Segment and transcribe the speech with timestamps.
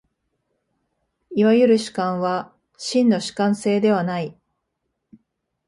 [1.29, 4.35] いわゆる主観は真の主観性ではない。